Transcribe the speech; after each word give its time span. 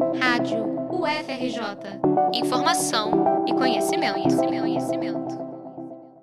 Rádio 0.00 0.64
UFRJ. 0.90 2.00
Informação 2.32 3.44
e 3.46 3.52
conhecimento, 3.52 4.14
conhecimento, 4.14 4.60
conhecimento. 4.62 5.38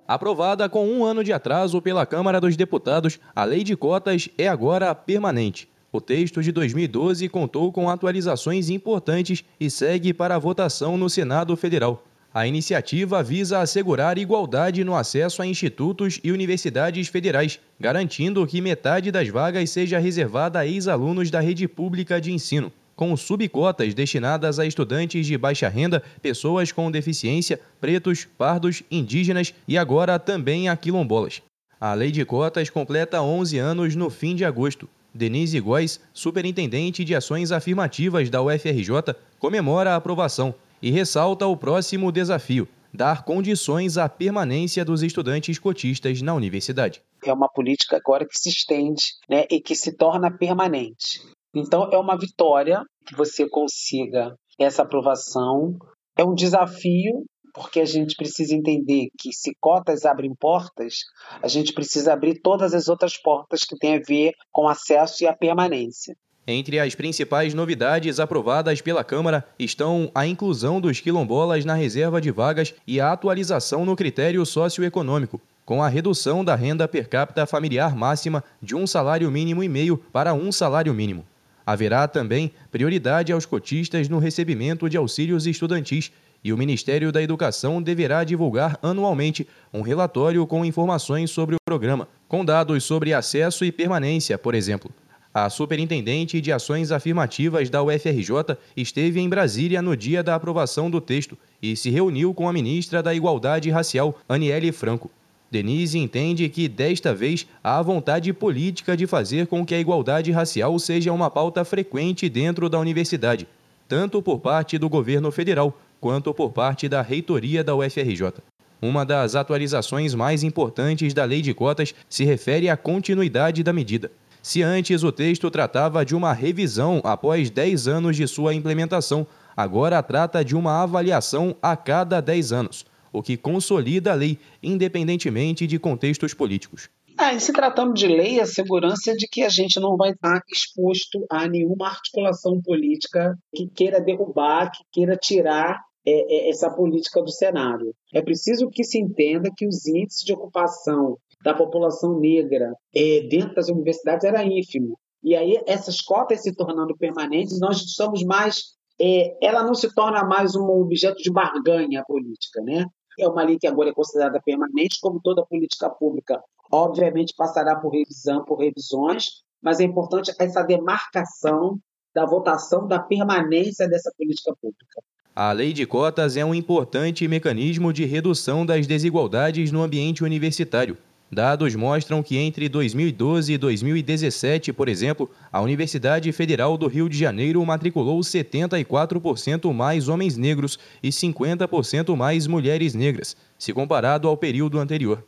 Aprovada 0.08 0.68
com 0.68 0.88
um 0.88 1.06
ano 1.06 1.24
de 1.24 1.32
atraso 1.32 1.80
pela 1.80 2.04
Câmara 2.04 2.42
dos 2.42 2.58
Deputados, 2.58 3.20
a 3.36 3.44
Lei 3.44 3.64
de 3.64 3.76
Cotas 3.76 4.30
é 4.36 4.48
agora 4.48 4.96
permanente. 4.96 5.70
O 5.92 6.02
texto 6.02 6.42
de 6.42 6.52
2012 6.52 7.30
contou 7.30 7.72
com 7.72 7.88
atualizações 7.88 8.72
importantes 8.72 9.46
e 9.60 9.70
segue 9.70 10.12
para 10.12 10.36
a 10.36 10.40
votação 10.40 10.98
no 10.98 11.08
Senado 11.08 11.56
Federal. 11.56 12.04
A 12.34 12.48
iniciativa 12.48 13.22
visa 13.22 13.60
assegurar 13.60 14.18
igualdade 14.18 14.84
no 14.84 14.96
acesso 14.96 15.44
a 15.44 15.46
institutos 15.46 16.20
e 16.24 16.32
universidades 16.32 17.10
federais, 17.10 17.60
garantindo 17.80 18.46
que 18.48 18.60
metade 18.60 19.12
das 19.12 19.30
vagas 19.30 19.70
seja 19.70 20.00
reservada 20.00 20.60
a 20.60 20.66
ex-alunos 20.66 21.30
da 21.30 21.40
rede 21.40 21.68
pública 21.68 22.20
de 22.20 22.32
ensino, 22.32 22.72
com 22.98 23.16
subcotas 23.16 23.94
destinadas 23.94 24.58
a 24.58 24.66
estudantes 24.66 25.28
de 25.28 25.38
baixa 25.38 25.70
renda, 25.70 26.02
pessoas 26.20 26.72
com 26.72 26.90
deficiência, 26.90 27.62
pretos, 27.80 28.26
pardos, 28.26 28.82
indígenas 28.90 29.54
e 29.68 29.78
agora 29.78 30.18
também 30.18 30.68
a 30.68 30.76
quilombolas. 30.76 31.44
A 31.80 31.94
lei 31.94 32.12
de 32.12 32.26
cotas 32.26 32.72
completa 32.72 33.22
11 33.22 33.60
anos 33.60 33.96
no 33.96 34.10
fim 34.10 34.36
de 34.36 34.44
agosto. 34.44 34.90
Denise 35.14 35.60
Góes, 35.60 36.00
superintendente 36.12 37.06
de 37.06 37.14
ações 37.14 37.52
afirmativas 37.52 38.32
da 38.32 38.42
UFRJ, 38.42 39.16
comemora 39.38 39.92
a 39.92 39.96
aprovação 39.96 40.56
e 40.82 40.90
ressalta 40.90 41.46
o 41.46 41.56
próximo 41.56 42.12
desafio: 42.12 42.68
dar 42.92 43.24
condições 43.24 43.98
à 44.00 44.10
permanência 44.10 44.84
dos 44.84 45.04
estudantes 45.04 45.60
cotistas 45.60 46.20
na 46.24 46.34
universidade. 46.34 47.02
É 47.24 47.32
uma 47.32 47.48
política 47.48 47.98
agora 47.98 48.26
que 48.26 48.38
se 48.38 48.50
estende 48.50 49.14
né, 49.30 49.46
e 49.52 49.62
que 49.62 49.76
se 49.76 49.92
torna 49.92 50.32
permanente. 50.32 51.22
Então, 51.60 51.90
é 51.92 51.98
uma 51.98 52.16
vitória 52.16 52.84
que 53.06 53.16
você 53.16 53.50
consiga 53.50 54.36
essa 54.60 54.84
aprovação. 54.84 55.76
É 56.16 56.24
um 56.24 56.36
desafio, 56.36 57.26
porque 57.52 57.80
a 57.80 57.86
gente 57.86 58.16
precisa 58.16 58.54
entender 58.54 59.08
que 59.18 59.34
se 59.34 59.54
cotas 59.60 60.06
abrem 60.06 60.36
portas, 60.40 60.98
a 61.42 61.48
gente 61.48 61.74
precisa 61.74 62.14
abrir 62.14 62.42
todas 62.42 62.76
as 62.76 62.88
outras 62.88 63.18
portas 63.18 63.64
que 63.64 63.76
têm 63.76 63.96
a 63.96 64.02
ver 64.08 64.34
com 64.52 64.68
acesso 64.68 65.24
e 65.24 65.28
a 65.28 65.36
permanência. 65.36 66.16
Entre 66.50 66.80
as 66.80 66.94
principais 66.94 67.56
novidades 67.56 68.20
aprovadas 68.20 68.80
pela 68.80 69.04
Câmara 69.04 69.44
estão 69.58 70.12
a 70.14 70.26
inclusão 70.28 70.80
dos 70.80 71.00
quilombolas 71.00 71.66
na 71.66 71.74
reserva 71.74 72.22
de 72.22 72.32
vagas 72.32 72.74
e 72.86 73.02
a 73.02 73.12
atualização 73.12 73.84
no 73.84 73.96
critério 73.96 74.46
socioeconômico, 74.46 75.42
com 75.66 75.84
a 75.84 75.90
redução 75.90 76.46
da 76.46 76.56
renda 76.56 76.88
per 76.88 77.10
capita 77.10 77.46
familiar 77.46 77.96
máxima 77.96 78.44
de 78.62 78.76
um 78.76 78.88
salário 78.88 79.30
mínimo 79.30 79.62
e 79.62 79.68
meio 79.68 79.98
para 79.98 80.34
um 80.34 80.50
salário 80.50 80.94
mínimo. 80.94 81.26
Haverá 81.68 82.08
também 82.08 82.54
prioridade 82.72 83.34
aos 83.34 83.46
cotistas 83.46 84.08
no 84.08 84.20
recebimento 84.20 84.90
de 84.90 84.96
auxílios 84.96 85.46
estudantis 85.46 86.14
e 86.42 86.54
o 86.54 86.58
Ministério 86.58 87.12
da 87.12 87.22
Educação 87.22 87.82
deverá 87.82 88.24
divulgar 88.24 88.80
anualmente 88.82 89.46
um 89.74 89.82
relatório 89.82 90.48
com 90.48 90.64
informações 90.64 91.30
sobre 91.30 91.56
o 91.56 91.60
programa, 91.66 92.08
com 92.26 92.46
dados 92.46 92.86
sobre 92.86 93.14
acesso 93.14 93.66
e 93.66 93.72
permanência, 93.74 94.38
por 94.38 94.56
exemplo. 94.56 94.90
A 95.34 95.50
superintendente 95.50 96.40
de 96.40 96.54
ações 96.54 96.90
afirmativas 96.90 97.70
da 97.70 97.84
UFRJ 97.84 98.58
esteve 98.78 99.20
em 99.20 99.28
Brasília 99.28 99.82
no 99.82 99.98
dia 99.98 100.24
da 100.24 100.36
aprovação 100.36 100.90
do 100.90 101.02
texto 101.02 101.38
e 101.62 101.76
se 101.76 101.90
reuniu 101.90 102.34
com 102.34 102.48
a 102.48 102.54
ministra 102.54 103.04
da 103.04 103.14
Igualdade 103.14 103.70
Racial, 103.70 104.18
Aniele 104.30 104.72
Franco. 104.72 105.12
Denise 105.50 105.98
entende 105.98 106.50
que, 106.50 106.68
desta 106.68 107.14
vez, 107.14 107.48
há 107.64 107.82
vontade 107.82 108.34
política 108.34 108.98
de 108.98 109.08
fazer 109.08 109.48
com 109.48 109.66
que 109.66 109.74
a 109.74 109.80
igualdade 109.80 110.32
racial 110.32 110.78
seja 110.78 111.14
uma 111.14 111.30
pauta 111.30 111.64
frequente 111.64 112.28
dentro 112.28 112.70
da 112.70 112.78
universidade, 112.78 113.48
tanto 113.88 114.22
por 114.22 114.40
parte 114.40 114.78
do 114.78 114.90
governo 114.90 115.32
federal 115.32 115.78
quanto 116.02 116.34
por 116.34 116.52
parte 116.52 116.90
da 116.90 117.02
reitoria 117.02 117.64
da 117.64 117.76
UFRJ. 117.76 118.34
Uma 118.82 119.06
das 119.06 119.36
atualizações 119.36 120.14
mais 120.14 120.44
importantes 120.44 121.14
da 121.14 121.24
lei 121.24 121.42
de 121.42 121.54
cotas 121.54 121.96
se 122.10 122.24
refere 122.26 122.70
à 122.70 122.78
continuidade 122.78 123.64
da 123.64 123.74
medida. 123.74 124.12
Se 124.44 124.62
antes 124.62 125.04
o 125.04 125.12
texto 125.12 125.50
tratava 125.50 126.06
de 126.06 126.16
uma 126.16 126.32
revisão 126.32 127.02
após 127.04 127.50
10 127.50 127.88
anos 127.88 128.16
de 128.16 128.28
sua 128.28 128.54
implementação, 128.54 129.26
agora 129.56 130.04
trata 130.04 130.46
de 130.46 130.56
uma 130.56 130.84
avaliação 130.84 131.56
a 131.62 131.76
cada 131.76 132.22
10 132.22 132.52
anos, 132.52 132.86
o 133.12 133.22
que 133.22 133.38
consolida 133.38 134.12
a 134.12 134.16
lei, 134.16 134.38
independentemente 134.62 135.68
de 135.68 135.80
contextos 135.80 136.34
políticos. 136.34 136.90
Ah, 137.18 137.38
se 137.40 137.52
tratando 137.52 137.94
de 137.94 138.08
lei, 138.08 138.40
a 138.40 138.46
segurança 138.46 139.12
é 139.12 139.16
de 139.16 139.28
que 139.28 139.42
a 139.42 139.50
gente 139.50 139.80
não 139.80 139.98
vai 139.98 140.12
estar 140.12 140.40
exposto 140.52 141.26
a 141.32 141.48
nenhuma 141.48 141.88
articulação 141.88 142.62
política 142.62 143.36
que 143.56 143.68
queira 143.68 144.00
derrubar, 144.00 144.72
que 144.72 144.84
queira 144.92 145.18
tirar 145.18 145.82
é, 146.06 146.12
é, 146.12 146.50
essa 146.50 146.70
política 146.70 147.22
do 147.22 147.32
cenário. 147.32 147.94
É 148.14 148.22
preciso 148.22 148.70
que 148.70 148.84
se 148.84 149.00
entenda 149.00 149.50
que 149.58 149.68
os 149.68 149.86
índices 149.88 150.24
de 150.24 150.32
ocupação 150.32 151.18
da 151.44 151.54
população 151.54 152.20
negra 152.20 152.72
é, 152.96 153.28
dentro 153.28 153.56
das 153.56 153.68
universidades 153.68 154.24
era 154.24 154.44
ínfimo. 154.44 154.98
E 155.24 155.36
aí 155.36 155.60
essas 155.68 156.00
cotas 156.00 156.44
se 156.44 156.56
tornando 156.56 156.96
permanentes, 156.96 157.60
nós 157.60 157.82
estamos 157.82 158.24
mais, 158.24 158.78
é, 159.02 159.36
ela 159.46 159.64
não 159.64 159.74
se 159.74 159.94
torna 159.94 160.24
mais 160.24 160.56
um 160.56 160.70
objeto 160.70 161.18
de 161.18 161.32
barganha 161.32 162.04
política, 162.08 162.62
né? 162.62 162.86
É 163.18 163.28
uma 163.28 163.44
lei 163.44 163.58
que 163.58 163.68
agora 163.68 163.90
é 163.90 163.94
considerada 163.94 164.42
permanente, 164.42 165.00
como 165.02 165.20
toda 165.20 165.46
política 165.46 165.90
pública. 165.90 166.42
Obviamente 166.72 167.34
passará 167.36 167.76
por 167.76 167.90
revisão, 167.90 168.44
por 168.44 168.60
revisões, 168.60 169.44
mas 169.62 169.80
é 169.80 169.84
importante 169.84 170.32
essa 170.38 170.62
demarcação 170.64 171.80
da 172.14 172.26
votação 172.26 172.88
da 172.88 173.00
permanência 173.00 173.88
dessa 173.88 174.12
política 174.18 174.56
pública. 174.62 175.02
A 175.36 175.52
lei 175.52 175.72
de 175.72 175.86
cotas 175.86 176.36
é 176.36 176.44
um 176.44 176.54
importante 176.54 177.28
mecanismo 177.28 177.94
de 177.94 178.06
redução 178.06 178.66
das 178.66 178.88
desigualdades 178.88 179.72
no 179.72 179.84
ambiente 179.84 180.24
universitário. 180.24 180.98
Dados 181.30 181.76
mostram 181.76 182.24
que 182.24 182.38
entre 182.38 182.70
2012 182.70 183.52
e 183.52 183.58
2017, 183.58 184.72
por 184.72 184.88
exemplo, 184.88 185.30
a 185.52 185.60
Universidade 185.60 186.32
Federal 186.32 186.78
do 186.78 186.88
Rio 186.88 187.10
de 187.10 187.18
Janeiro 187.18 187.66
matriculou 187.66 188.18
74% 188.22 189.74
mais 189.74 190.08
homens 190.08 190.38
negros 190.38 190.80
e 191.04 191.10
50% 191.10 192.16
mais 192.16 192.48
mulheres 192.48 192.94
negras, 192.94 193.36
se 193.60 193.74
comparado 193.74 194.28
ao 194.28 194.38
período 194.38 194.80
anterior. 194.80 195.22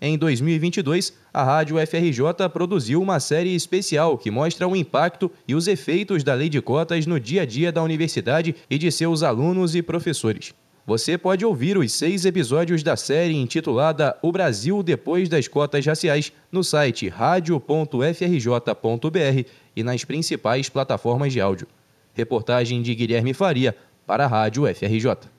Em 0.00 0.18
2022, 0.18 1.14
a 1.32 1.44
Rádio 1.44 1.76
FRJ 1.86 2.48
produziu 2.52 3.00
uma 3.00 3.20
série 3.20 3.54
especial 3.54 4.18
que 4.18 4.32
mostra 4.32 4.66
o 4.66 4.74
impacto 4.74 5.30
e 5.46 5.54
os 5.54 5.68
efeitos 5.68 6.24
da 6.24 6.34
lei 6.34 6.48
de 6.48 6.60
cotas 6.60 7.06
no 7.06 7.20
dia 7.20 7.42
a 7.42 7.46
dia 7.46 7.70
da 7.70 7.80
universidade 7.80 8.56
e 8.68 8.76
de 8.76 8.90
seus 8.90 9.22
alunos 9.22 9.76
e 9.76 9.82
professores. 9.82 10.52
Você 10.86 11.16
pode 11.16 11.46
ouvir 11.46 11.78
os 11.78 11.92
seis 11.92 12.26
episódios 12.26 12.82
da 12.82 12.94
série 12.94 13.34
intitulada 13.34 14.18
O 14.20 14.30
Brasil 14.30 14.82
Depois 14.82 15.30
das 15.30 15.48
Cotas 15.48 15.86
Raciais 15.86 16.30
no 16.52 16.62
site 16.62 17.08
radio.frj.br 17.08 18.28
e 19.74 19.82
nas 19.82 20.04
principais 20.04 20.68
plataformas 20.68 21.32
de 21.32 21.40
áudio. 21.40 21.66
Reportagem 22.12 22.82
de 22.82 22.94
Guilherme 22.94 23.32
Faria 23.32 23.74
para 24.06 24.26
a 24.26 24.28
Rádio 24.28 24.64
FRJ. 24.74 25.33